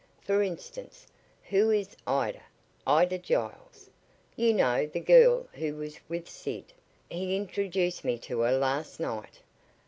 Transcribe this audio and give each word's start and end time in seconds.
For 0.23 0.41
instance, 0.41 1.05
who 1.43 1.69
is 1.69 1.95
Ida 2.07 2.41
Ida 2.87 3.19
Giles? 3.19 3.91
You 4.35 4.51
know 4.51 4.87
the 4.87 4.99
girl 4.99 5.43
who 5.53 5.75
was 5.75 5.99
with 6.09 6.27
Sid? 6.27 6.73
He 7.07 7.35
introduced 7.35 8.03
me 8.03 8.17
to 8.17 8.39
her 8.39 8.51
last 8.57 8.99
night." 8.99 9.41